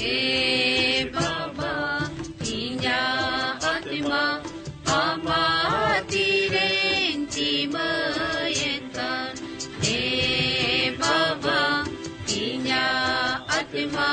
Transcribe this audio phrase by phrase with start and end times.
[0.00, 1.72] ए बाबा
[2.42, 3.00] तिन्या
[3.70, 4.22] आत्मा
[4.96, 5.40] आमा
[6.12, 9.34] तिरेंची मयेतान
[9.90, 11.58] ए बाबा
[12.30, 12.84] तिन्या
[13.58, 14.08] आत्मा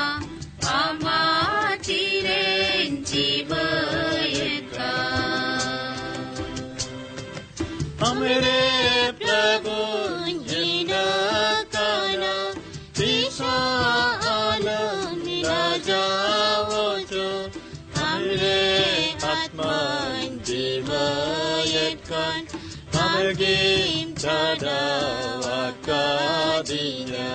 [0.78, 1.18] आमा
[1.86, 4.84] तिरेंची मयेतान
[8.02, 8.60] हमरे
[9.22, 9.76] प्रभु
[19.56, 22.44] mandimayetkan
[22.92, 25.40] Amergim tadal
[25.72, 27.32] akadinya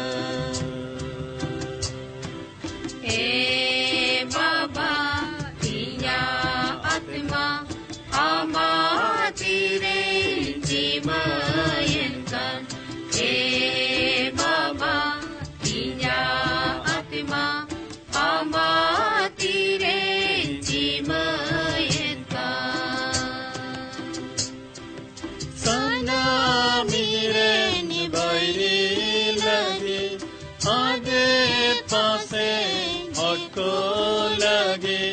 [34.39, 35.03] লাগে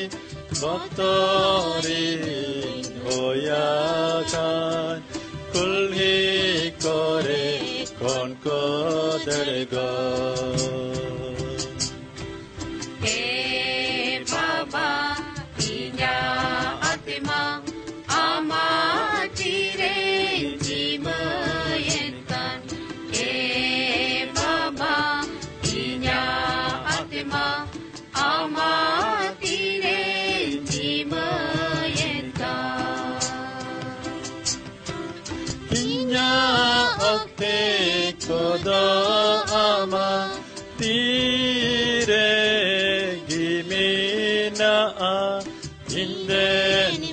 [0.61, 2.05] ভক্তরে
[3.05, 4.97] হয়াকার
[5.53, 6.19] কুলহি
[6.85, 7.47] করে
[8.01, 9.75] কোন কদর গ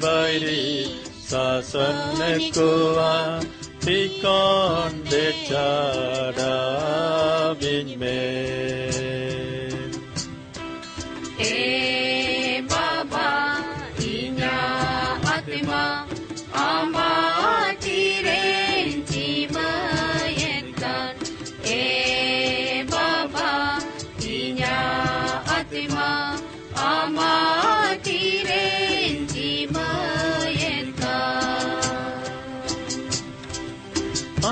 [0.05, 0.88] bairi
[1.29, 2.22] sasan
[2.53, 3.41] kuwa
[3.79, 6.55] tikon de chada
[7.59, 8.64] binme